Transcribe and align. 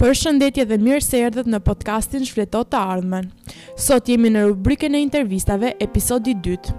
Për 0.00 0.14
shëndetje 0.16 0.64
dhe 0.64 0.76
mirë 0.80 1.02
se 1.04 1.18
erdhët 1.20 1.48
në 1.52 1.58
podcastin 1.60 2.22
Shfleto 2.24 2.62
të 2.72 2.78
Ardhmen. 2.88 3.26
Sot 3.76 4.06
jemi 4.08 4.30
në 4.32 4.46
rubrikën 4.48 4.94
e 4.96 5.02
intervistave, 5.04 5.74
episodi 5.84 6.32
2. 6.40 6.70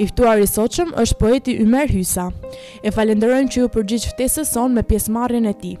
I 0.00 0.06
ftuar 0.08 0.40
i 0.40 0.46
sotshëm 0.48 0.94
është 1.02 1.18
poeti 1.20 1.56
Ymer 1.60 1.92
Hysa. 1.92 2.24
E 2.80 2.88
falenderojmë 2.96 3.52
që 3.52 3.60
ju 3.60 3.66
përgjigj 3.74 4.06
ftesës 4.14 4.54
son 4.56 4.72
me 4.72 4.86
pjesëmarrjen 4.88 5.50
e 5.50 5.52
tij. 5.60 5.74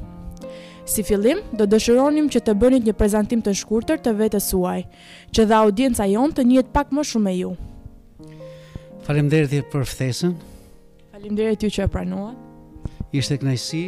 Si 0.84 1.06
fillim, 1.08 1.40
do 1.56 1.64
dëshironim 1.64 2.28
që 2.34 2.44
të 2.44 2.56
bënit 2.60 2.84
një 2.90 2.96
prezantim 3.00 3.40
të 3.46 3.56
shkurtër 3.62 4.04
të 4.04 4.12
vetës 4.20 4.52
suaj, 4.52 4.84
që 5.32 5.48
dha 5.48 5.62
audienca 5.64 6.10
jonë 6.12 6.36
të 6.36 6.44
njët 6.50 6.70
pak 6.76 6.92
më 6.92 7.06
shumë 7.14 7.32
e 7.32 7.36
ju. 7.40 7.54
Faleminderit 9.08 9.72
për 9.72 9.88
ftesën. 9.94 10.36
Faleminderit 11.16 11.64
ju 11.64 11.72
që 11.78 11.88
e 11.88 11.90
pranuat. 11.96 12.94
Ishte 13.16 13.40
kënaqësi. 13.40 13.84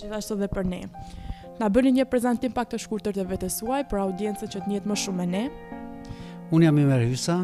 Gjithashtu 0.00 0.40
edhe 0.40 0.48
për 0.56 0.70
ne. 0.72 0.82
Na 1.58 1.66
bëni 1.66 1.90
një 1.96 2.04
prezantim 2.06 2.52
pak 2.54 2.68
të 2.70 2.78
shkurtër 2.84 3.16
të 3.16 3.24
vetes 3.26 3.56
suaj 3.58 3.80
për 3.90 3.98
audiencën 4.04 4.46
që 4.52 4.60
të 4.62 4.68
njihet 4.70 4.84
më 4.86 4.96
shumë 5.04 5.16
me 5.18 5.24
ne. 5.26 6.10
Un 6.54 6.62
jam 6.62 6.76
Emir 6.78 7.00
Hysa, 7.10 7.38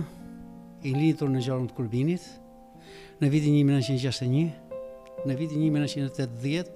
i 0.87 0.93
lidhur 0.95 1.33
në 1.35 1.41
Gjarrën 1.43 1.65
e 1.67 1.75
Kurbinit 1.75 2.29
në 3.19 3.31
vitin 3.33 3.57
1961. 3.59 4.53
Në 5.27 5.35
vitin 5.41 5.65
1980 5.65 6.71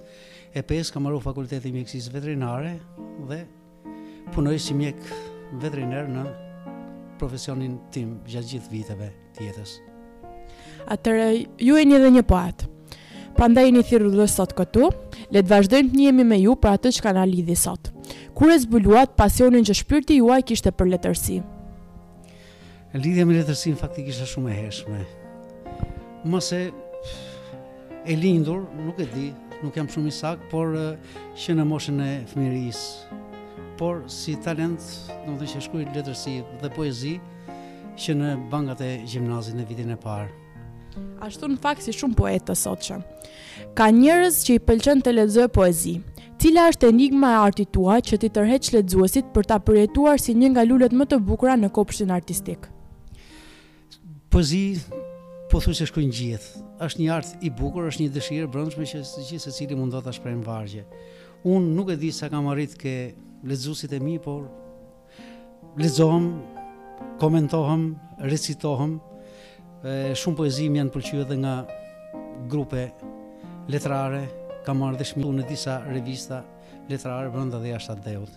e 0.57 0.63
pesë 0.67 0.91
kam 0.95 1.05
marrë 1.07 1.21
Fakultetin 1.23 1.69
e 1.69 1.77
Mjekësisë 1.77 2.11
Veterinare 2.15 2.73
dhe 3.29 3.37
punoj 4.35 4.57
si 4.59 4.75
mjek 4.75 4.99
veterinar 5.63 6.09
në 6.11 6.25
profesionin 7.21 7.77
tim 7.95 8.17
gjatë 8.27 8.51
gjithë 8.55 8.73
viteve 8.73 9.07
të 9.37 9.47
jetës. 9.47 9.77
Atëre, 10.91 11.29
ju 11.61 11.77
e 11.79 11.87
një 11.87 12.01
dhe 12.03 12.11
një 12.17 12.25
poatë 12.33 12.67
prandaj 13.39 13.69
një 13.71 13.81
thirrur 13.87 14.11
dhe 14.11 14.25
sot 14.27 14.51
këtu. 14.55 14.89
Le 15.31 15.39
të 15.41 15.47
vazhdojmë 15.51 15.91
të 15.91 15.95
njemi 15.95 16.23
me 16.27 16.37
ju 16.41 16.57
për 16.59 16.73
atë 16.75 16.89
që 16.97 17.03
kanë 17.05 17.21
lidhi 17.31 17.55
sot. 17.59 17.87
Kur 18.35 18.51
e 18.51 18.57
zbuluat 18.59 19.13
pasionin 19.19 19.63
që 19.67 19.75
shpirti 19.79 20.17
juaj 20.19 20.41
kishte 20.49 20.73
për 20.75 20.89
letërsi? 20.93 21.37
Lidhja 22.99 23.23
me 23.29 23.37
letërsin 23.39 23.77
faktik 23.79 24.09
isha 24.11 24.27
shumë 24.27 24.51
e 24.51 24.57
heshme. 24.57 24.99
Mëse 26.27 26.59
e 28.11 28.17
lindur, 28.19 28.65
nuk 28.83 28.99
e 28.99 29.07
di, 29.13 29.29
nuk 29.63 29.77
jam 29.79 29.87
shumë 29.87 30.11
i 30.11 30.15
sakë, 30.19 30.49
por 30.51 30.75
që 31.39 31.55
në 31.55 31.67
moshën 31.71 32.03
e 32.03 32.09
fëmiris. 32.33 32.81
Por 33.79 34.01
si 34.11 34.35
talent, 34.43 34.83
në 35.23 35.29
më 35.29 35.37
dhe 35.45 35.51
që 35.53 35.63
shkuj 35.69 35.87
letërsi 35.95 36.35
dhe 36.65 36.73
poezi, 36.75 37.15
që 37.99 38.17
në 38.19 38.33
bangat 38.51 38.83
e 38.83 38.91
gjimnazit 39.07 39.55
në 39.55 39.69
vitin 39.71 39.95
e 39.95 39.97
parë. 40.03 40.27
Ashtu 41.23 41.47
në 41.53 41.61
fakt 41.63 41.85
si 41.85 41.93
shumë 41.95 42.17
poetë 42.19 42.49
të 42.51 42.57
sot 42.65 42.83
që. 42.89 42.99
Ka 43.77 43.89
njerëz 43.93 44.41
që 44.47 44.55
i 44.55 44.61
pëlqen 44.65 45.01
të 45.03 45.13
lexojë 45.17 45.49
poezi. 45.55 45.97
Cila 46.39 46.69
është 46.71 46.89
enigma 46.93 47.33
e 47.33 47.39
artit 47.45 47.71
tuaj 47.75 47.99
që 48.07 48.19
ti 48.21 48.29
tërheq 48.35 48.69
lexuesit 48.77 49.33
për 49.35 49.49
ta 49.49 49.57
përjetuar 49.67 50.21
si 50.23 50.35
një 50.39 50.53
nga 50.53 50.63
lulet 50.67 50.95
më 50.95 51.09
të 51.11 51.19
bukura 51.27 51.57
në 51.59 51.71
kopshtin 51.75 52.13
artistik? 52.15 52.69
Poezi 54.31 54.61
po 55.51 55.59
thuaj 55.59 55.81
se 55.81 55.87
gjithë. 55.99 56.63
Është 56.79 57.01
një 57.03 57.09
art 57.11 57.33
i 57.43 57.49
bukur, 57.51 57.89
është 57.91 58.05
një 58.05 58.13
dëshirë 58.15 58.49
brendshme 58.53 58.87
që 58.87 59.01
së 59.03 59.25
gjithë 59.33 59.45
secili 59.51 59.75
mund 59.75 59.91
ta 59.99 60.13
shprehë 60.15 60.43
vargje. 60.47 60.85
Unë 61.43 61.73
nuk 61.75 61.91
e 61.93 61.97
di 61.99 62.11
sa 62.15 62.29
kam 62.31 62.47
arrit 62.51 62.77
ke 62.79 62.95
lexuesit 63.47 63.91
e 63.91 63.99
mi, 64.03 64.15
por 64.19 64.47
lexohem, 65.79 66.31
komentohem, 67.19 67.95
recitohem. 68.19 68.99
shumë 70.19 70.35
poezi 70.35 70.65
më 70.69 70.77
janë 70.81 70.91
pëlqyer 70.91 71.21
edhe 71.23 71.35
nga 71.39 71.53
grupe 72.51 72.81
letrare, 73.69 74.25
ka 74.65 74.73
marrë 74.73 74.97
dhe 74.99 75.05
shmitu 75.07 75.31
në 75.33 75.47
disa 75.49 75.79
revista 75.89 76.41
letrare 76.89 77.29
brënda 77.33 77.59
dhe 77.61 77.71
jashtë 77.75 77.95
atë 77.95 78.13
Jam 78.13 78.29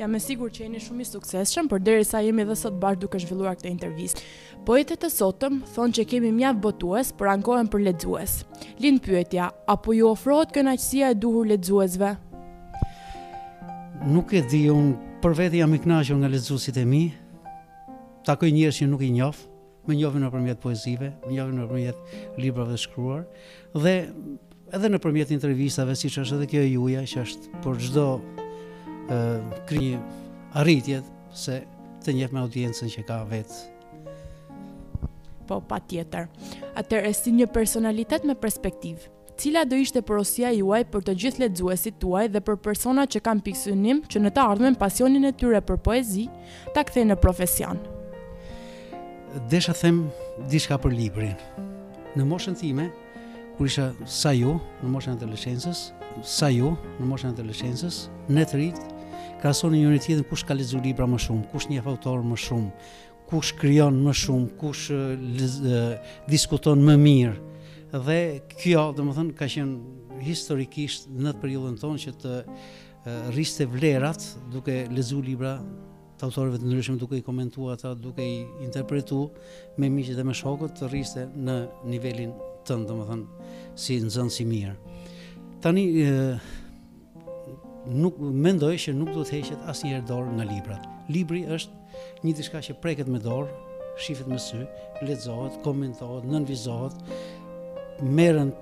Ja 0.00 0.06
me 0.08 0.18
sigur 0.24 0.48
që 0.48 0.62
jeni 0.66 0.78
shumë 0.80 1.04
i 1.04 1.04
sukseshëm, 1.08 1.66
por 1.68 1.80
deri 1.84 2.04
sa 2.08 2.20
jemi 2.24 2.44
dhe 2.48 2.54
sot 2.56 2.78
bashkë 2.80 3.00
duke 3.02 3.18
zhvilluar 3.20 3.58
këtë 3.58 3.68
intervjist. 3.68 4.22
Poetet 4.64 5.04
e 5.04 5.10
sotëm 5.12 5.58
thonë 5.74 5.98
që 5.98 6.06
kemi 6.14 6.30
mjaft 6.32 6.62
botues, 6.64 7.10
por 7.12 7.28
ankohen 7.28 7.68
për 7.68 7.84
ledzues. 7.90 8.38
Linë 8.80 9.02
pyetja, 9.04 9.50
apo 9.68 9.92
ju 9.98 10.08
ofrohet 10.08 10.54
kënaqësia 10.56 11.10
e 11.12 11.18
duhur 11.20 11.48
ledzuesve? 11.50 12.14
Nuk 14.08 14.32
e 14.32 14.40
di 14.48 14.64
unë, 14.72 14.96
për 15.22 15.38
vetë 15.42 15.60
jam 15.60 15.76
i 15.76 15.82
knashur 15.84 16.16
nga 16.22 16.32
ledzuesit 16.32 16.80
e 16.80 16.86
mi, 16.88 17.02
takoj 18.26 18.48
njërë 18.48 18.78
që 18.78 18.88
nuk 18.88 19.04
i 19.06 19.12
njofë, 19.20 19.50
më 19.88 19.94
në 19.98 20.22
nëpërmjet 20.22 20.60
poezive, 20.62 21.08
më 21.26 21.34
në 21.34 21.58
nëpërmjet 21.58 22.38
librave 22.40 22.74
të 22.76 22.82
shkruar 22.84 23.22
dhe 23.74 23.94
edhe 24.72 24.88
nëpërmjet 24.94 25.32
intervistave, 25.34 25.96
siç 25.98 26.18
është 26.22 26.38
edhe 26.38 26.46
kjo 26.52 26.60
e 26.64 26.70
juaja, 26.70 27.02
që 27.10 27.22
është 27.26 27.62
për 27.64 27.80
çdo 27.88 28.06
kri 29.08 29.62
krij 29.68 29.94
arritjet, 30.52 31.06
se 31.34 31.62
të 32.04 32.12
njeh 32.12 32.32
me 32.32 32.42
audiencën 32.42 32.90
që 32.92 33.04
ka 33.08 33.22
vetë 33.28 33.70
po 35.48 35.58
pa 35.68 35.80
tjetër. 35.90 36.28
Atër 36.78 37.08
e 37.08 37.12
si 37.16 37.32
një 37.34 37.48
personalitet 37.52 38.22
me 38.28 38.36
perspektiv, 38.38 39.08
cila 39.40 39.64
do 39.66 39.76
ishte 39.80 40.00
porosia 40.06 40.52
juaj 40.54 40.84
për 40.92 41.02
të 41.08 41.16
gjithë 41.24 41.42
ledzuesit 41.42 41.98
tuaj 42.04 42.28
dhe 42.36 42.40
për 42.46 42.60
persona 42.62 43.08
që 43.10 43.24
kam 43.26 43.42
piksunim 43.44 44.04
që 44.12 44.22
në 44.22 44.32
të 44.36 44.44
ardhmen 44.46 44.78
pasionin 44.80 45.26
e 45.28 45.34
tyre 45.34 45.60
për 45.66 45.82
poezi, 45.84 46.28
ta 46.76 46.86
kthej 46.86 47.08
në 47.10 47.18
profesion 47.24 47.80
desha 49.48 49.72
them 49.74 50.08
diçka 50.50 50.76
për 50.78 50.92
librin. 50.94 51.36
Në 52.16 52.24
moshën 52.28 52.56
time, 52.58 52.88
kur 53.56 53.68
isha 53.68 53.92
sa 54.06 54.32
ju, 54.36 54.56
në 54.82 54.90
moshën 54.92 55.14
e 55.14 55.20
adoleshencës, 55.20 55.84
sa 56.24 56.50
ju, 56.52 56.74
në 57.00 57.06
moshën 57.08 57.30
e 57.30 57.34
adoleshencës, 57.36 58.00
në 58.32 58.44
të 58.50 58.60
rit, 58.60 58.82
krahasoni 59.42 59.80
njëri 59.82 60.02
tjetrin 60.04 60.28
kush 60.30 60.44
ka 60.48 60.54
lexuar 60.56 60.84
libra 60.84 61.06
më 61.08 61.20
shumë, 61.24 61.46
kush 61.52 61.70
një 61.72 61.80
autor 61.88 62.20
më 62.28 62.38
shumë, 62.44 62.72
kush 63.30 63.54
krijon 63.60 64.00
më 64.04 64.12
shumë, 64.22 64.50
kush 64.60 64.90
diskuton 66.30 66.84
më 66.88 66.98
mirë. 67.06 67.38
Dhe 67.92 68.18
kjo, 68.48 68.90
domethënë, 68.96 69.12
më 69.12 69.16
thënë, 69.20 69.34
ka 69.36 69.50
qenë 69.54 70.22
historikisht 70.28 71.08
në 71.12 71.32
të 71.40 71.78
tonë 71.82 72.02
që 72.06 72.12
të 72.22 72.36
rriste 73.34 73.66
vlerat 73.66 74.22
duke 74.52 74.84
lezu 74.94 75.20
libra 75.20 75.56
të 76.22 76.28
autorëve 76.30 76.58
të 76.62 76.68
ndryshme 76.70 77.00
duke 77.02 77.16
i 77.18 77.22
komentua 77.26 77.72
ata, 77.74 77.90
duke 77.98 78.22
i 78.22 78.36
interpretu 78.62 79.24
me 79.80 79.88
miqit 79.90 80.14
dhe 80.14 80.22
me 80.28 80.34
shokët 80.38 80.76
të 80.78 80.88
rriste 80.92 81.24
në 81.42 81.56
nivelin 81.90 82.30
tënë, 82.68 82.84
dhe 82.86 82.94
më 83.00 83.06
thënë, 83.08 83.48
si 83.82 83.96
nëzënë 84.04 84.30
si 84.36 84.46
mirë. 84.46 84.74
Tani, 85.64 85.84
e, 85.98 87.48
nuk, 87.98 88.20
mendoj 88.22 88.70
që 88.84 88.94
nuk 89.00 89.10
do 89.16 89.24
të 89.26 89.40
heqet 89.40 89.66
asë 89.72 89.88
njerë 89.90 90.06
dorë 90.12 90.36
nga 90.38 90.46
librat. 90.52 90.86
Libri 91.10 91.42
është 91.58 92.22
një 92.28 92.36
të 92.38 92.46
shka 92.46 92.62
që 92.68 92.76
preket 92.84 93.10
me 93.10 93.18
dorë, 93.26 93.50
shifet 94.06 94.30
me 94.30 94.38
sy, 94.40 94.62
letëzohet, 95.02 95.58
komentohet, 95.66 96.28
nënvizohet, 96.30 97.02
merën 98.14 98.54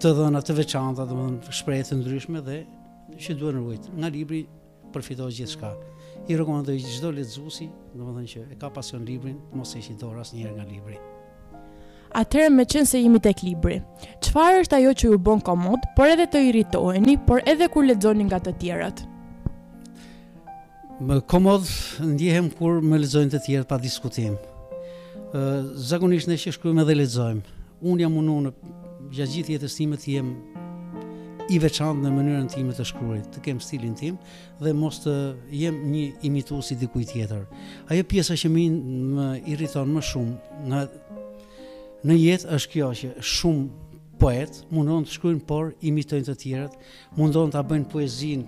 të 0.00 0.14
dhëna 0.16 0.40
të 0.48 0.56
veçanta, 0.62 1.04
dhe 1.04 1.20
më 1.20 1.28
thënë, 1.44 1.82
të 1.90 2.00
ndryshme 2.00 2.40
dhe 2.48 2.58
që 3.20 3.38
duhet 3.42 3.60
në 3.60 3.64
rujtë. 3.68 3.96
Nga 4.00 4.14
libri 4.16 4.40
përfitohet 4.96 5.36
gjithë 5.42 5.54
shka 5.58 5.74
i 6.28 6.36
rekomandoj 6.36 6.78
çdo 6.96 7.12
lexuesi, 7.14 7.68
domethënë 7.96 8.30
që 8.30 8.42
e 8.54 8.58
ka 8.60 8.68
pasion 8.74 9.02
librin, 9.06 9.38
mos 9.56 9.72
e 9.74 9.80
heqë 9.82 9.96
dorë 10.00 10.20
asnjëherë 10.24 10.54
nga 10.58 10.66
libri. 10.68 10.98
Atëherë 12.20 12.52
me 12.54 12.64
qenë 12.66 12.88
se 12.90 13.00
jemi 13.00 13.20
tek 13.22 13.42
libri, 13.46 13.80
çfarë 14.26 14.62
është 14.64 14.78
ajo 14.80 14.92
që 15.00 15.10
ju 15.10 15.18
bën 15.26 15.42
komod, 15.46 15.84
por 15.96 16.10
edhe 16.10 16.26
të 16.30 16.42
irritoheni, 16.48 17.16
por 17.26 17.42
edhe 17.50 17.68
kur 17.70 17.86
lexoni 17.86 18.26
nga 18.28 18.38
të 18.44 18.54
tjerat? 18.62 19.04
Më 21.06 21.20
komod 21.30 21.62
ndjehem 22.12 22.50
kur 22.58 22.80
më 22.84 22.98
lexojnë 23.06 23.32
të 23.36 23.40
tjerët 23.46 23.70
pa 23.70 23.78
diskutim. 23.80 24.34
Ë 25.32 25.40
zakonisht 25.88 26.28
ne 26.28 26.36
që 26.36 26.52
shkruajmë 26.56 26.84
edhe 26.84 26.98
lexojmë. 27.00 27.58
Unë 27.88 28.04
jam 28.04 28.16
unë 28.20 28.36
në 28.44 28.52
gjithë 29.14 29.54
jetës 29.56 29.78
time 29.78 29.96
të 29.96 30.18
jem 30.18 30.28
i 31.50 31.58
veçantë 31.58 32.04
në 32.06 32.10
mënyrën 32.14 32.46
time 32.52 32.74
të 32.76 32.84
shkruajt, 32.90 33.26
të 33.34 33.40
kem 33.46 33.58
stilin 33.62 33.94
tim 33.98 34.16
dhe 34.62 34.70
mos 34.78 35.00
të 35.02 35.14
jem 35.62 35.78
një 35.90 36.02
imitues 36.28 36.68
i 36.72 36.76
dikujt 36.78 37.08
tjetër. 37.14 37.42
Ajo 37.90 38.04
pjesa 38.10 38.36
që 38.38 38.50
më 38.54 38.64
më 39.16 39.26
irriton 39.54 39.90
më 39.96 40.02
shumë 40.10 40.66
në 40.70 40.82
në 42.06 42.14
jetë 42.20 42.52
është 42.56 42.70
kjo 42.76 42.90
që 43.00 43.10
shumë 43.32 43.96
poet 44.22 44.60
mundon 44.72 45.02
të 45.08 45.16
shkruajnë 45.16 45.42
por 45.50 45.72
imitojnë 45.90 46.28
të 46.28 46.36
tjerët, 46.44 46.76
mundon 47.18 47.50
ta 47.52 47.62
bëjnë 47.66 47.88
poezinë 47.92 48.46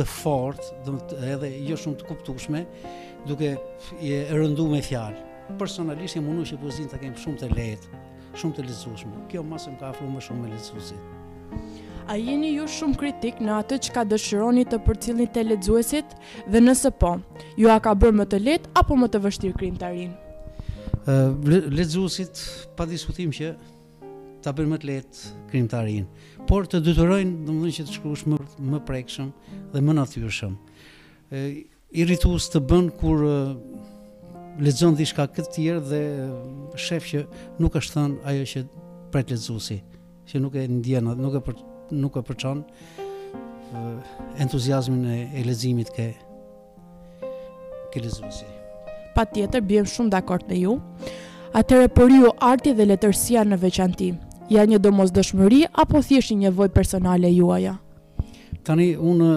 të 0.00 0.06
fortë, 0.06 0.70
do 0.86 0.96
edhe 1.34 1.50
jo 1.68 1.76
shumë 1.84 1.98
të 2.00 2.08
kuptueshme, 2.08 2.64
duke 3.28 3.52
e 4.00 4.22
rëndu 4.32 4.68
me 4.72 4.80
fjalë. 4.86 5.20
Personalisht 5.60 6.16
jam 6.16 6.30
unë 6.32 6.46
që 6.52 6.60
poezin 6.62 6.88
ta 6.90 6.98
kem 7.02 7.14
shumë 7.20 7.42
të 7.44 7.52
lehtë, 7.52 8.00
shumë 8.40 8.58
të 8.58 8.66
lezueshme. 8.70 9.26
Kjo 9.30 9.44
masë 9.52 9.76
ka 9.82 9.90
afruar 9.92 10.14
më 10.16 10.24
shumë 10.24 10.46
me 10.46 10.54
lezuesit. 10.56 11.86
A 12.10 12.16
jeni 12.18 12.48
ju 12.58 12.64
shumë 12.66 12.96
kritik 12.98 13.36
në 13.38 13.52
atë 13.62 13.76
që 13.86 13.92
ka 13.94 14.02
dëshironi 14.10 14.64
të 14.66 14.80
përcilni 14.82 15.28
të 15.30 15.44
ledzuesit 15.46 16.16
dhe 16.50 16.58
nëse 16.64 16.90
po, 16.98 17.12
ju 17.54 17.68
a 17.70 17.76
ka 17.84 17.92
bërë 17.94 18.16
më 18.18 18.26
të 18.32 18.40
let 18.46 18.66
apo 18.80 18.96
më 18.98 19.06
të 19.12 19.20
vështirë 19.26 19.58
krim 19.60 19.76
të 19.78 19.86
arin? 19.86 20.16
Ledzuesit 21.70 22.42
pa 22.74 22.82
diskutim 22.90 23.30
që 23.36 23.52
ta 24.42 24.50
bërë 24.50 24.72
më 24.72 24.80
të 24.82 24.88
let 24.90 25.20
krim 25.52 25.70
të 25.70 25.78
arin, 25.82 26.08
por 26.50 26.66
të 26.66 26.80
dytërojnë 26.88 27.44
dhe 27.46 27.54
më 27.54 27.62
dhënë 27.62 27.76
që 27.78 27.86
të 27.86 27.96
shkrush 28.00 28.26
më, 28.26 28.40
më 28.72 28.82
prekshëm 28.90 29.30
dhe 29.76 29.84
më 29.86 29.96
natyrshëm. 30.00 30.58
së 31.30 32.52
të 32.56 32.64
bënë 32.72 32.90
kur 32.98 33.18
ledzon 34.66 34.98
dhe 34.98 35.06
ishka 35.06 35.28
këtë 35.36 35.50
tjerë 35.54 35.86
dhe 35.92 36.02
shef 36.88 37.04
që 37.12 37.22
nuk 37.62 37.78
është 37.80 37.94
thënë 37.94 38.14
ajo 38.32 38.44
që 38.56 38.66
pret 39.14 39.30
ledzuesi 39.30 39.78
që 40.30 40.38
nuk 40.42 40.54
e 40.58 40.62
ndjen, 40.70 41.04
nuk 41.18 41.34
e 41.34 41.40
për, 41.48 41.54
nuk 41.92 42.16
e 42.16 42.22
përçon 42.26 42.62
entuziazmin 44.38 45.04
e, 45.06 45.18
e 45.34 45.84
ke 45.96 46.14
ke 47.92 48.00
Pa 49.14 49.22
Patjetër 49.24 49.60
bëjmë 49.62 49.86
shumë 49.90 50.10
dakord 50.12 50.46
me 50.48 50.58
ju. 50.60 50.78
Atëre 51.54 51.88
për 51.90 52.10
ju 52.14 52.30
arti 52.38 52.72
dhe 52.74 52.84
letërsia 52.86 53.42
në 53.44 53.56
veçanti, 53.58 54.12
ja 54.50 54.62
një 54.66 54.78
domos 54.78 55.10
dëshmëri 55.12 55.64
apo 55.82 56.02
thjesht 56.02 56.30
një 56.38 56.50
voj 56.54 56.68
personale 56.68 57.26
juaja? 57.34 57.76
Tani, 58.62 58.92
unë 58.94 59.30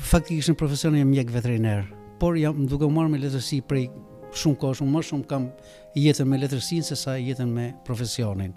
faktikisht 0.00 0.52
në 0.52 0.56
profesion 0.56 0.96
e 0.96 1.04
mjek 1.04 1.30
veteriner, 1.32 1.84
por 2.18 2.36
jam 2.40 2.64
duke 2.66 2.88
marë 2.88 3.10
me 3.12 3.20
letërsi 3.20 3.60
prej 3.68 3.90
shumë 4.32 4.56
kosh, 4.58 4.80
më 4.82 5.02
shumë 5.04 5.26
kam 5.28 5.50
jetën 5.96 6.26
me 6.28 6.40
letërsin 6.40 6.82
se 6.84 6.96
sa 6.96 7.18
jetën 7.20 7.48
me 7.52 7.72
profesionin. 7.84 8.52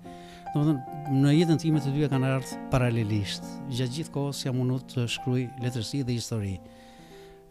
Do 0.54 0.62
të 0.62 0.68
thënë, 0.68 1.16
në 1.22 1.32
jetën 1.42 1.60
time 1.60 1.80
të 1.84 1.92
dyja 1.96 2.08
kanë 2.12 2.30
ardhur 2.32 2.60
paralelisht. 2.72 3.44
Gjatë 3.68 3.96
gjithë 3.98 4.14
kohës 4.16 4.40
jam 4.46 4.56
mundur 4.60 4.84
të 4.94 5.04
shkruaj 5.18 5.42
letërsi 5.64 6.00
dhe 6.08 6.16
histori. 6.16 6.54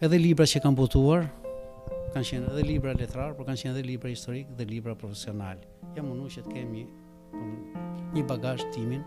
Edhe 0.01 0.21
libra 0.21 0.47
që 0.49 0.63
kam 0.65 0.77
botuar 0.79 1.27
kanë 2.15 2.31
qenë 2.31 2.51
edhe 2.55 2.65
libra 2.71 2.95
letrar, 2.97 3.35
por 3.37 3.45
kanë 3.49 3.61
qenë 3.63 3.75
edhe 3.75 3.85
libra 3.85 4.13
historik 4.15 4.49
dhe 4.57 4.65
libra 4.71 4.95
profesional. 4.97 5.59
Jam 5.97 6.09
mundur 6.09 6.33
që 6.33 6.45
të 6.47 6.55
kemi 6.57 6.87
një 8.17 8.25
bagazh 8.31 8.65
timin 8.75 9.05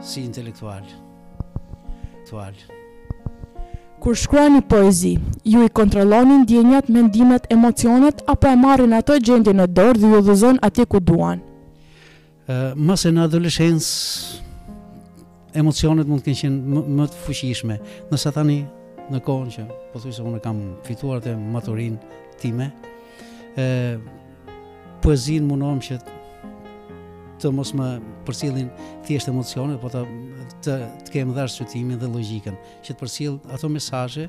si 0.00 0.24
intelektual. 0.24 0.80
Intelektual. 2.20 2.54
Kur 4.00 4.16
shkruani 4.16 4.62
poezi, 4.64 5.18
ju 5.44 5.60
i 5.66 5.72
kontrolloni 5.76 6.38
ndjenjat, 6.46 6.88
mendimet, 6.88 7.46
emocionet 7.52 8.22
apo 8.26 8.48
e 8.48 8.56
marrin 8.56 8.96
ato 8.96 9.18
gjendje 9.20 9.52
në 9.52 9.66
dorë 9.76 10.00
dhe 10.00 10.12
ju 10.14 10.20
dhëzon 10.24 10.60
atje 10.64 10.86
ku 10.88 11.00
duan? 11.04 11.42
mëse 12.78 13.10
në 13.14 13.24
adoleshens 13.28 13.88
emocionet 15.58 16.08
mund 16.08 16.22
të 16.22 16.32
kenë 16.32 16.38
qenë 16.40 16.94
më 16.98 17.06
të 17.12 17.20
fuqishme. 17.24 17.76
Nësa 18.10 18.32
tani 18.34 18.58
në 19.10 19.20
kohën 19.26 19.52
që 19.56 19.66
po 19.92 20.02
thuaj 20.02 20.14
se 20.16 20.24
unë 20.26 20.40
kam 20.44 20.60
fituar 20.86 21.22
të 21.24 21.34
maturin 21.40 21.96
time, 22.40 22.70
ë 23.58 23.98
poezinë 25.04 25.46
mundom 25.50 25.80
që 25.84 25.98
të 27.40 27.50
mos 27.56 27.70
më 27.72 27.86
përcjellin 28.26 28.66
thjesht 29.06 29.30
emocionet, 29.32 29.78
por 29.80 29.94
të 29.94 30.02
të, 30.66 30.74
të 31.06 31.12
kem 31.14 31.30
dhash 31.34 31.56
çutimin 31.62 31.96
dhe 32.02 32.10
logjikën, 32.12 32.56
që 32.84 32.90
të 32.90 33.00
përcjell 33.00 33.38
ato 33.54 33.70
mesazhe 33.72 34.26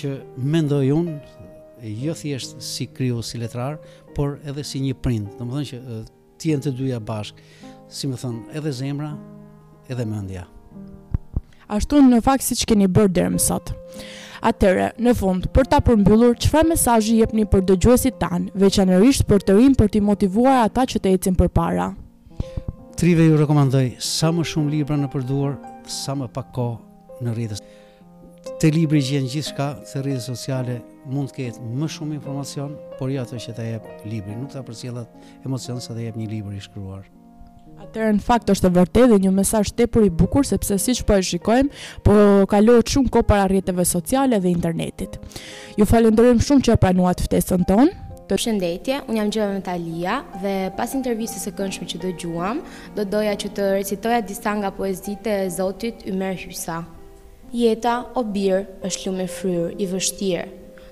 që 0.00 0.16
mendoj 0.42 0.88
unë 0.96 1.92
jo 2.04 2.16
thjesht 2.20 2.58
si 2.64 2.88
kryu, 2.90 3.20
si 3.24 3.38
letrar, 3.40 3.78
por 4.16 4.40
edhe 4.48 4.64
si 4.68 4.82
një 4.84 4.96
prind. 5.04 5.30
Domethënë 5.38 5.68
që 5.70 6.02
të 6.40 6.50
jenë 6.54 6.64
të 6.66 6.72
duja 6.80 6.98
bashk 7.06 7.40
si 7.92 8.08
më 8.08 8.18
thënë 8.22 8.58
edhe 8.60 8.72
zemra 8.72 9.10
edhe 9.90 10.06
mendja. 10.08 10.46
Ashtu 11.70 12.00
në 12.02 12.20
fakt 12.26 12.42
si 12.46 12.56
që 12.60 12.68
keni 12.72 12.88
bërë 12.90 13.12
dhe 13.14 13.28
sot. 13.42 13.74
Atere, 14.40 14.88
në 14.96 15.12
fund 15.18 15.50
për 15.54 15.68
ta 15.68 15.82
përmbyllur 15.84 16.38
që 16.40 16.48
fa 16.48 16.62
mesajë 16.64 17.18
jepni 17.20 17.44
për 17.52 17.66
dëgjuesit 17.68 18.16
tanë 18.22 18.54
veçanërisht 18.62 19.26
për 19.28 19.44
të 19.44 19.56
rinë 19.58 19.76
për 19.82 19.90
ti 19.92 20.00
motivuar 20.00 20.62
ata 20.64 20.86
që 20.88 21.02
të 21.04 21.12
ecim 21.18 21.36
për 21.36 21.50
para 21.58 21.90
Trive 22.98 23.26
ju 23.26 23.36
rekomandoj 23.40 23.90
sa 24.04 24.30
më 24.32 24.44
shumë 24.48 24.72
libra 24.78 24.96
në 25.00 25.10
përduar 25.12 25.58
sa 25.90 26.16
më 26.16 26.30
pak 26.36 26.48
ko 26.56 26.70
në 27.20 27.36
rrides 27.36 27.60
të 28.60 28.72
libri 28.72 29.02
gjenë 29.04 29.44
shka 29.44 29.68
të 29.90 30.02
rrides 30.06 30.30
sociale 30.32 30.78
mund 31.08 31.30
të 31.32 31.38
ketë 31.50 31.68
më 31.80 31.88
shumë 31.94 32.16
informacion, 32.18 32.74
por 32.98 33.10
jo 33.12 33.22
ato 33.22 33.38
që 33.40 33.54
ta 33.56 33.64
jep 33.64 33.86
libri, 34.08 34.34
nuk 34.36 34.52
ta 34.52 34.62
përcjellat 34.64 35.46
emocion 35.46 35.80
sa 35.80 35.94
të 35.96 36.04
jep 36.10 36.18
një 36.20 36.28
libër 36.34 36.58
i 36.58 36.62
shkruar. 36.64 37.06
Atëherë 37.80 38.18
në 38.18 38.24
fakt 38.24 38.50
është 38.52 38.68
vërtet 38.76 39.06
dhe 39.08 39.18
një 39.24 39.30
mesazh 39.38 39.70
tepër 39.72 40.10
i 40.10 40.12
bukur 40.12 40.44
sepse 40.44 40.76
siç 40.82 41.00
po 41.08 41.16
e 41.16 41.22
shikojmë, 41.24 41.72
po 42.04 42.12
kalohet 42.52 42.92
shumë 42.92 43.12
kohë 43.14 43.28
para 43.30 43.46
rrjeteve 43.48 43.86
sociale 43.88 44.36
dhe 44.42 44.52
internetit. 44.52 45.16
Ju 45.80 45.88
falenderoj 45.88 46.36
shumë 46.44 46.66
që 46.66 46.74
e 46.76 46.82
pranuat 46.84 47.24
ftesën 47.24 47.64
tonë. 47.70 47.90
Të... 48.28 48.36
shëndetje, 48.38 48.98
un 49.10 49.16
jam 49.18 49.30
Gjeva 49.32 49.48
Metalia 49.56 50.20
dhe 50.44 50.52
pas 50.76 50.92
intervistës 50.94 51.48
së 51.48 51.54
këndshme 51.56 51.88
që 51.90 52.02
dëgjuam, 52.04 52.60
do 52.94 53.06
doja 53.10 53.32
që 53.42 53.50
të 53.56 53.70
recitoja 53.80 54.20
disa 54.22 54.52
nga 54.60 54.70
poezitë 54.76 55.40
e 55.46 55.50
Zotit 55.50 56.04
Ymer 56.06 56.36
Hyssa. 56.38 56.82
Jeta 57.50 57.96
o 58.14 58.22
bir, 58.22 58.68
është 58.86 59.08
lumë 59.08 59.26
fryr 59.34 59.72
i 59.82 59.88
vështirë, 59.90 60.46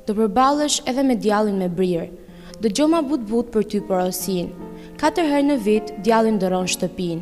do 0.08 0.14
përbalësh 0.18 0.76
edhe 0.90 1.02
me 1.06 1.14
djalin 1.24 1.56
me 1.62 1.66
brirë. 1.78 2.04
Do 2.64 2.70
gjoma 2.76 3.00
but-but 3.08 3.50
për 3.54 3.64
ty 3.72 3.78
porosin. 3.88 4.46
Katër 5.00 5.26
herë 5.32 5.46
në 5.48 5.56
vit, 5.66 5.90
djalin 6.06 6.38
dëron 6.40 6.68
shtëpin. 6.72 7.20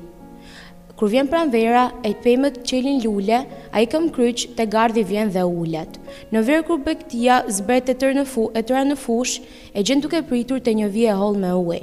Kur 0.96 1.10
vjen 1.12 1.26
pran 1.28 1.50
vera, 1.52 1.82
e 2.08 2.12
pëjmët 2.24 2.60
qelin 2.68 3.00
lule, 3.04 3.40
a 3.76 3.80
i 3.84 3.88
këm 3.90 4.06
kryq 4.14 4.44
të 4.56 4.68
gardi 4.74 5.02
vjen 5.04 5.32
dhe 5.34 5.42
ullet. 5.44 5.98
Në 6.32 6.42
verë 6.48 6.62
kër 6.70 6.78
bëktia 6.86 7.38
zbret 7.58 7.88
të 7.90 7.96
tërë 8.00 8.16
në 8.20 8.24
fu, 8.32 8.44
e 8.56 8.62
tëra 8.64 8.84
në 8.88 8.96
fush, 9.02 9.40
e 9.76 9.82
gjen 9.84 10.00
duke 10.04 10.22
pritur 10.30 10.62
të 10.64 10.76
një 10.78 10.88
vje 10.94 11.08
e 11.12 11.16
hol 11.20 11.34
me 11.42 11.50
uaj. 11.58 11.82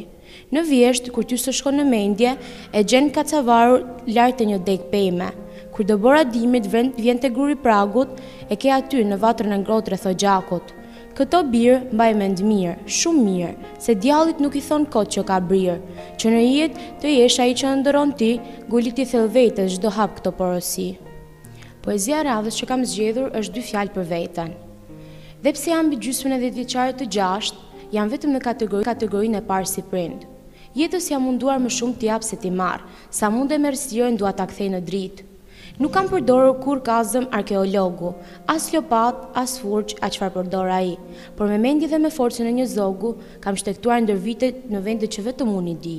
Në 0.56 0.64
vjesht, 0.70 1.12
kur 1.14 1.28
ty 1.30 1.38
së 1.38 1.52
shko 1.58 1.74
në 1.78 1.86
mendje, 1.92 2.32
e 2.74 2.82
gjen 2.88 3.12
ka 3.14 3.22
cavaru 3.30 3.84
lartë 4.10 4.40
të 4.42 4.48
një 4.54 4.62
dek 4.70 4.88
pëjme. 4.94 5.30
Kur 5.76 5.86
dëbora 5.90 6.24
dimit 6.34 6.66
vjen 6.74 7.20
të 7.22 7.30
gruri 7.38 7.60
pragut, 7.62 8.18
e 8.50 8.56
ke 8.58 8.72
aty 8.80 9.04
në 9.06 9.20
vatër 9.22 9.52
në 9.54 9.60
ngrotë 9.62 9.94
rëtho 9.94 10.18
Këto 11.14 11.40
birë 11.46 11.92
mbaj 11.94 12.08
mend 12.18 12.40
mirë, 12.42 12.72
shumë 12.90 13.24
mirë, 13.26 13.74
se 13.86 13.94
djallit 14.02 14.40
nuk 14.42 14.56
i 14.58 14.62
thonë 14.66 14.88
kotë 14.96 15.12
që 15.16 15.24
ka 15.30 15.36
brirë, 15.46 15.76
që 16.18 16.30
në 16.34 16.40
jetë 16.46 16.86
të 17.04 17.10
jesh 17.12 17.36
ai 17.44 17.46
i 17.52 17.58
që 17.60 17.74
ndëron 17.84 18.14
ti, 18.18 18.30
gullit 18.72 18.98
i 18.98 19.06
thell 19.06 19.28
vetës 19.36 19.76
zhdo 19.76 19.92
hapë 19.94 20.16
këto 20.18 20.32
porosi. 20.40 20.88
Poezia 21.86 22.24
radhës 22.26 22.58
që 22.58 22.68
kam 22.72 22.86
zgjedhur 22.90 23.30
është 23.38 23.54
dy 23.60 23.64
fjalë 23.68 23.94
për 24.00 24.08
vetën. 24.16 24.56
Dhe 25.46 25.54
pse 25.54 25.70
jam 25.70 25.92
bë 25.94 26.00
gjysme 26.02 26.32
në 26.34 26.40
dhe 26.46 26.50
të 26.56 26.86
të 27.04 27.10
gjashtë, 27.20 27.62
jam 27.94 28.10
vetëm 28.10 28.32
në 28.34 28.42
kategorinë 28.90 29.38
e 29.38 29.44
parë 29.54 29.70
si 29.76 29.84
prindë. 29.94 30.26
Jetës 30.74 31.12
jam 31.14 31.22
munduar 31.30 31.62
më 31.62 31.76
shumë 31.78 31.94
të 32.02 32.10
japë 32.10 32.26
se 32.32 32.42
ti 32.42 32.50
marë, 32.50 32.90
sa 33.14 33.30
mund 33.30 33.54
e 33.54 33.62
mërësirën 33.62 34.18
duat 34.18 34.42
të 34.42 34.48
akthej 34.50 34.70
në 34.74 34.82
dritë. 34.90 35.30
Nuk 35.82 35.90
kam 35.90 36.06
përdorur 36.06 36.60
kur 36.62 36.82
kazëm 36.86 37.24
arkeologu, 37.34 38.12
as 38.52 38.68
lopat, 38.76 39.24
as 39.34 39.56
furq, 39.58 39.96
a 40.06 40.10
qëfar 40.14 40.30
përdor 40.36 40.70
i. 40.70 40.92
Por 41.36 41.48
me 41.50 41.58
mendje 41.58 41.88
dhe 41.90 41.98
me 41.98 42.12
forcën 42.14 42.46
e 42.46 42.52
një 42.60 42.66
zogu, 42.76 43.16
kam 43.42 43.58
shtektuar 43.58 44.04
ndër 44.06 44.20
vite 44.22 44.52
në 44.70 44.82
vendet 44.86 45.16
që 45.16 45.24
vetëm 45.32 45.50
unë 45.50 45.72
i 45.72 45.74
di. 45.86 45.96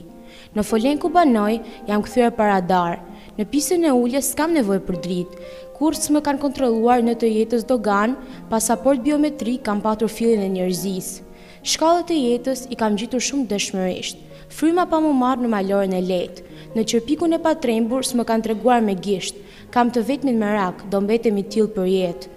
Në 0.54 0.62
folen 0.68 1.00
ku 1.02 1.10
banoj, 1.10 1.56
jam 1.90 2.04
këthyre 2.06 2.30
para 2.38 2.60
darë. 2.62 3.00
Në 3.34 3.48
pisën 3.50 3.82
e 3.82 3.90
ullje 3.98 4.22
s'kam 4.22 4.54
nevoj 4.54 4.78
për 4.86 4.98
dritë. 5.08 5.42
kur 5.74 5.92
më 6.14 6.20
kanë 6.22 6.38
kontroluar 6.44 7.02
në 7.02 7.14
të 7.18 7.28
jetës 7.36 7.64
dogan, 7.66 8.14
pasaport 8.48 9.02
biometri 9.02 9.58
kam 9.58 9.80
patur 9.82 10.06
filin 10.08 10.44
e 10.46 10.48
njerëzis. 10.54 11.16
Shkallët 11.64 12.14
e 12.14 12.18
jetës 12.28 12.68
i 12.70 12.76
kam 12.78 12.94
gjitur 12.96 13.18
shumë 13.18 13.48
dëshmërisht. 13.50 14.18
Fryma 14.54 14.86
pa 14.86 14.98
më 15.02 15.10
marë 15.18 15.42
në 15.42 15.48
malorën 15.50 15.94
e 15.94 16.00
letë. 16.10 16.42
Në 16.76 16.82
qërpikun 16.90 17.34
e 17.34 17.38
patrembur 17.42 18.02
s'më 18.06 18.22
kanë 18.24 18.42
treguar 18.46 18.78
me 18.82 18.94
gishtë 18.94 19.38
kam 19.74 19.90
të 19.90 20.04
vetmin 20.06 20.36
me 20.38 20.52
rak, 20.54 20.84
do 20.92 21.00
mbetemi 21.02 21.42
tjilë 21.50 21.72
për 21.74 21.88
jetë. 21.90 22.28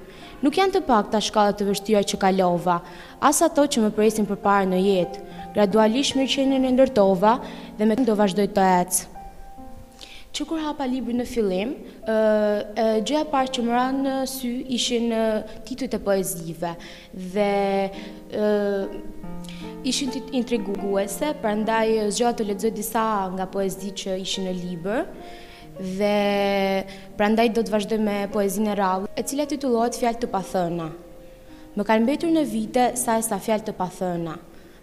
Nuk 0.41 0.55
janë 0.57 0.73
të 0.77 0.81
pak 0.87 1.11
të 1.13 1.19
shkallet 1.27 1.59
të 1.59 1.67
vështira 1.69 2.01
që 2.11 2.17
kalova, 2.21 2.77
as 3.29 3.43
ato 3.45 3.65
që 3.73 3.83
më 3.85 3.91
presin 3.97 4.25
për 4.29 4.39
parë 4.41 4.71
në 4.71 4.79
jetë. 4.81 5.21
Gradualisht 5.57 6.17
mirë 6.17 6.31
që 6.33 6.45
në 6.49 6.73
ndërtova 6.73 7.35
dhe 7.77 7.87
me 7.89 7.97
të 7.97 8.07
do 8.09 8.15
vazhdoj 8.19 8.47
të 8.57 8.65
ecë. 8.79 9.05
Që 10.37 10.45
kur 10.49 10.61
hapa 10.65 10.85
libri 10.89 11.13
në 11.17 11.25
fillim, 11.25 11.71
gjëja 12.05 13.23
parë 13.31 13.53
që 13.55 13.63
më 13.65 13.73
ra 13.73 13.85
në 13.97 14.15
sy 14.29 14.51
ishin 14.77 15.13
titujt 15.65 15.95
e 15.97 16.01
poezive 16.09 16.73
dhe 17.13 17.49
ishin 19.89 20.11
të 20.13 20.25
intriguese, 20.41 21.31
përndaj 21.41 21.89
zgjohet 22.17 22.37
të 22.41 22.49
ledzoj 22.51 22.73
disa 22.81 23.05
nga 23.37 23.49
poezit 23.57 23.93
që 24.05 24.17
ishin 24.25 24.49
në 24.49 24.55
libër, 24.59 25.09
dhe 25.79 26.83
prandaj 27.17 27.49
do 27.53 27.61
të 27.63 27.73
vazhdoj 27.73 27.99
me 28.01 28.17
poezinë 28.33 28.71
e 28.73 28.75
rallë, 28.79 29.09
e 29.19 29.23
cila 29.29 29.45
titullohet 29.49 29.97
Fjalë 29.99 30.21
të 30.23 30.29
pathëna. 30.33 30.87
Më 31.77 31.85
kanë 31.85 32.03
mbetur 32.07 32.31
në 32.33 32.43
vite 32.49 32.85
sa 32.97 33.17
e 33.21 33.25
sa 33.25 33.37
fjalë 33.39 33.67
të 33.67 33.73
pathëna, 33.77 34.37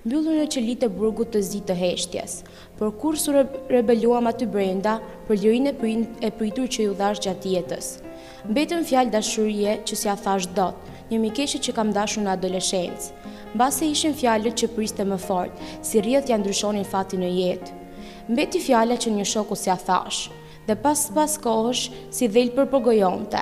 mbyllur 0.04 0.36
në 0.38 0.46
qelit 0.54 0.84
e 0.86 0.90
burgut 0.94 1.32
të 1.34 1.40
zi 1.42 1.60
të 1.66 1.74
heshtjes, 1.80 2.36
por 2.78 2.92
kur 3.00 3.18
su 3.18 3.32
rebeluam 3.34 4.28
aty 4.30 4.46
brenda 4.46 5.00
për 5.28 5.40
lirinë 5.42 5.72
e, 6.22 6.30
pritur 6.30 6.68
që 6.70 6.86
ju 6.86 6.94
dhash 7.00 7.24
gjatë 7.26 7.50
jetës. 7.56 7.90
Mbetën 8.50 8.84
fjalë 8.86 9.10
dashurie 9.16 9.78
që 9.88 9.96
si 9.96 10.08
a 10.08 10.14
thash 10.16 10.46
dot, 10.54 10.76
një 11.10 11.18
mikeshe 11.20 11.58
që 11.58 11.74
kam 11.76 11.92
dashur 11.92 12.24
në 12.26 12.38
adoleshencë, 12.38 13.20
Mbase 13.54 13.86
ishin 13.86 14.16
fjalët 14.18 14.56
që 14.58 14.66
priste 14.74 15.04
më 15.06 15.14
fort, 15.22 15.60
si 15.86 16.00
rrjedh 16.02 16.32
ja 16.32 16.40
ndryshonin 16.40 16.82
fatin 16.90 17.20
në 17.22 17.28
jetë. 17.36 17.76
Mbeti 18.34 18.58
fjala 18.58 18.96
që 18.98 19.12
një 19.14 19.26
shoku 19.30 19.54
si 19.54 19.70
thash 19.86 20.24
dhe 20.68 20.76
pas 20.80 21.06
pas 21.14 21.36
kohësh 21.44 21.88
si 22.12 22.28
dhejlë 22.32 22.54
për 22.58 22.68
përgojonte, 22.74 23.40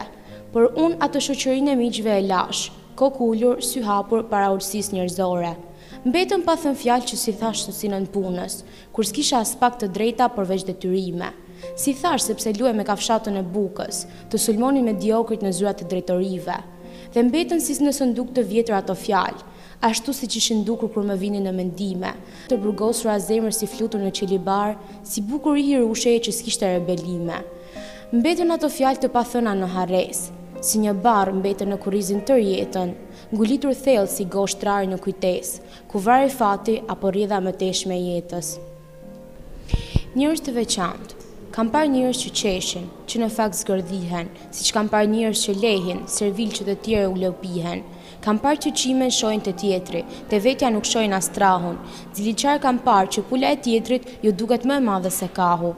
për 0.54 0.66
unë 0.84 0.98
atë 1.06 1.22
shoqërin 1.28 1.70
e 1.72 1.76
miqve 1.78 2.16
e 2.18 2.24
lash, 2.26 2.64
kokullur, 2.98 3.60
syhapur, 3.62 4.24
para 4.30 4.48
ursis 4.56 4.90
njërzore. 4.92 5.54
Mbetën 6.02 6.42
pa 6.46 6.56
thënë 6.58 6.80
fjalë 6.82 7.08
që 7.12 7.16
si 7.22 7.32
thashë 7.38 7.68
të 7.68 7.74
sinën 7.78 8.08
punës, 8.12 8.56
kur 8.92 9.06
s'kisha 9.06 9.40
as 9.44 9.52
pak 9.58 9.76
të 9.78 9.90
drejta 9.96 10.26
përveç 10.34 10.64
detyrime. 10.66 11.28
Si 11.78 11.92
thashë 11.94 12.26
sepse 12.32 12.52
luem 12.58 12.80
me 12.80 12.84
kafshatën 12.88 13.36
e 13.38 13.44
bukës, 13.54 14.04
të 14.32 14.40
sulmonin 14.44 14.84
me 14.88 14.96
diokrit 14.98 15.44
në 15.46 15.52
zyrat 15.58 15.84
e 15.84 15.88
drejtorive. 15.92 16.56
Dhe 17.14 17.22
mbetën 17.28 17.62
si 17.62 17.76
së 17.78 17.86
në 17.86 17.92
sënduk 18.00 18.32
të 18.34 18.42
vjetër 18.50 18.80
ato 18.80 18.98
fjalë, 18.98 19.51
ashtu 19.82 20.14
si 20.14 20.26
që 20.30 20.36
ishin 20.38 20.60
dukur 20.66 20.90
kur 20.94 21.06
më 21.06 21.16
vini 21.18 21.40
në 21.42 21.52
mendime. 21.56 22.12
Të 22.50 22.58
burgosur 22.62 23.10
a 23.10 23.16
zemër 23.18 23.54
si 23.56 23.66
flutur 23.70 24.00
në 24.04 24.12
qilibar, 24.18 24.76
si 25.10 25.24
bukur 25.30 25.58
i 25.58 25.64
hirë 25.68 25.88
usheje 25.94 26.20
që 26.28 26.34
s'kishtë 26.36 26.70
rebelime. 26.76 27.40
Mbetën 28.12 28.54
ato 28.54 28.70
fjalë 28.70 29.02
të 29.02 29.10
pathëna 29.16 29.54
në 29.58 29.70
hares, 29.74 30.26
si 30.66 30.82
një 30.84 30.94
barë 31.04 31.34
mbetën 31.40 31.72
në 31.72 31.78
kurizin 31.82 32.20
të 32.28 32.36
rjetën, 32.40 32.92
ngulitur 33.34 33.74
thellë 33.84 34.12
si 34.12 34.28
goshtrarë 34.34 34.90
në 34.92 35.00
kujtes, 35.02 35.56
ku 35.90 36.02
varë 36.06 36.28
fati 36.36 36.78
apo 36.94 37.10
rrida 37.10 37.40
më 37.42 37.56
teshme 37.64 37.98
jetës. 38.06 38.54
Njërës 40.14 40.46
të 40.46 40.56
veçantë, 40.62 41.16
Kam 41.52 41.68
parë 41.68 41.90
njërës 41.92 42.18
që 42.24 42.30
qeshin, 42.38 42.84
që 43.10 43.18
në 43.20 43.26
fakt 43.34 43.58
zgërdhihen, 43.58 44.28
si 44.56 44.64
që 44.64 44.72
kam 44.72 44.86
parë 44.88 45.10
njërës 45.12 45.40
që 45.46 45.54
lehin, 45.62 45.98
servil 46.08 46.54
që 46.58 46.64
të 46.64 46.76
tjere 46.86 47.10
u 47.10 47.18
lëpihen, 47.20 47.82
kam 48.22 48.38
parë 48.38 48.60
që 48.64 48.70
qime 48.78 49.06
në 49.08 49.14
shojnë 49.18 49.42
të 49.48 49.52
tjetri, 49.58 50.00
të 50.30 50.38
vetja 50.44 50.68
nuk 50.70 50.86
shojnë 50.86 51.16
astrahun. 51.16 51.76
trahun. 52.14 52.60
kam 52.64 52.78
parë 52.78 53.08
që 53.14 53.22
pula 53.30 53.50
e 53.50 53.56
tjetrit 53.56 54.04
ju 54.22 54.32
duket 54.32 54.64
më 54.64 54.80
madhe 54.82 55.10
se 55.10 55.28
kahu. 55.32 55.74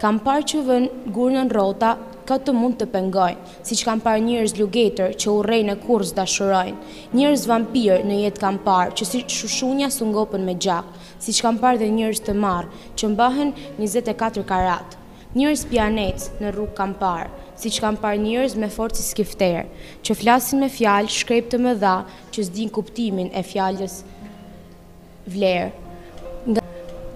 Kam 0.00 0.18
parë 0.18 0.42
që 0.50 0.58
vën 0.66 0.88
gurnën 1.12 1.50
rota, 1.52 1.98
ka 2.26 2.38
të 2.38 2.52
mund 2.52 2.76
të 2.80 2.86
pengojnë, 2.90 3.38
si 3.62 3.76
që 3.76 3.84
kam 3.84 4.00
parë 4.00 4.24
njërës 4.24 4.56
lugetër 4.58 5.12
që 5.20 5.26
u 5.34 5.42
rejnë 5.42 5.72
e 5.76 5.80
kurës 5.84 6.14
dashurojnë. 6.16 6.80
Njërës 7.12 7.46
vampirë 7.52 8.00
në 8.08 8.16
jetë 8.24 8.40
kam 8.40 8.58
parë, 8.66 8.94
që 8.98 9.04
si 9.10 9.24
shushunja 9.36 9.90
së 9.90 10.08
ngopën 10.12 10.42
me 10.48 10.54
gjakë, 10.54 11.06
si 11.20 11.32
që 11.32 11.42
kam 11.42 11.58
parë 11.62 11.80
dhe 11.82 11.92
njërës 11.98 12.24
të 12.26 12.34
marë, 12.46 12.72
që 12.98 13.12
mbahen 13.12 13.52
24 13.78 14.46
karatë. 14.52 14.96
Njërës 15.36 15.64
pianetës 15.70 16.28
në 16.40 16.52
rrugë 16.54 16.74
kam 16.78 16.94
parë, 16.98 17.30
si 17.62 17.70
që 17.76 17.82
kam 17.84 17.96
par 18.00 18.16
njërës 18.18 18.56
me 18.58 18.66
forë 18.74 18.98
si 18.98 19.04
skifterë, 19.12 19.60
që 20.02 20.16
flasin 20.18 20.64
me 20.64 20.68
fjalë 20.72 21.12
shkrejpë 21.14 21.52
të 21.54 21.60
më 21.62 21.74
dha 21.82 21.94
që 22.34 22.46
zdin 22.48 22.72
kuptimin 22.74 23.30
e 23.38 23.42
fjalës 23.46 24.00
vlerë. 25.30 25.70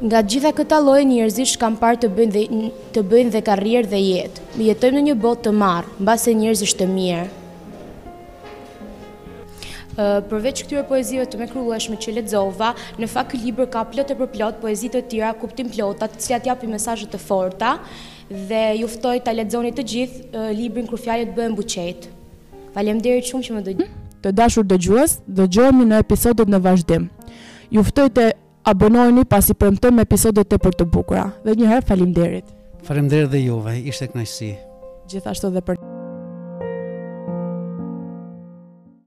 Nga, 0.06 0.20
gjitha 0.30 0.50
këta 0.52 0.78
lojë 0.84 1.06
njërëzish 1.08 1.56
kam 1.58 1.78
parë 1.80 2.02
të 2.04 2.10
bëjnë 2.18 2.34
dhe, 2.34 2.72
të 2.94 3.02
bëjnë 3.10 3.32
dhe 3.32 3.40
karrierë 3.48 3.90
dhe 3.94 4.00
jetë, 4.04 4.44
me 4.58 4.66
jetojmë 4.68 4.98
në 5.00 5.04
një 5.08 5.16
botë 5.24 5.48
të 5.48 5.54
marë, 5.62 5.94
mba 6.04 6.16
se 6.20 6.36
njërëzish 6.36 6.76
të 6.82 6.88
mirë. 6.94 7.26
përveç 10.28 10.58
këtyre 10.66 10.82
poezive 10.84 11.22
të 11.24 11.38
mrekullueshme 11.40 11.96
që 12.04 12.12
lexova, 12.18 12.74
në 13.00 13.06
fakt 13.08 13.32
libër 13.40 13.70
ka 13.72 13.80
plotë 13.88 14.12
e 14.12 14.16
përplot 14.18 14.58
poezi 14.60 14.90
të 14.92 15.00
tjera 15.08 15.30
kuptim 15.40 15.70
plota, 15.72 16.04
të 16.04 16.20
cilat 16.22 16.50
japin 16.52 16.74
mesazhe 16.76 17.08
të 17.08 17.16
forta 17.18 17.78
dhe 18.30 18.62
juftoj 18.80 19.18
të 19.24 19.32
ledzoni 19.38 19.70
të 19.74 19.84
gjithë 19.92 20.46
librin 20.58 20.86
kërë 20.90 21.02
fjallet 21.02 21.34
bëhen 21.36 21.54
buqet. 21.58 22.08
Falem 22.74 22.98
shumë 23.00 23.42
që 23.46 23.54
më 23.56 23.62
dëgjë. 23.68 23.84
Hm? 23.84 23.92
Të 24.22 24.32
dashur 24.32 24.64
dë 24.66 24.78
gjuës, 24.80 25.12
në 25.28 25.98
episodet 26.00 26.48
në 26.48 26.58
vazhdim. 26.60 27.08
Juftoj 27.70 28.08
të 28.10 28.30
abonojni 28.66 29.24
pasi 29.24 29.54
përmëtoj 29.54 29.92
me 29.92 30.02
episodet 30.02 30.48
të 30.50 30.58
për 30.58 30.74
të 30.78 30.84
bukura. 30.84 31.30
Dhe 31.44 31.54
njëherë 31.54 31.86
falim 31.86 32.12
derit. 32.12 32.44
Falem 32.82 33.08
dhe 33.08 33.26
juve, 33.38 33.78
ishte 33.78 34.06
kënajsi. 34.10 34.54
Gjithashtu 35.10 35.50
dhe 35.54 35.62
për 35.62 35.76
të. 35.78 36.05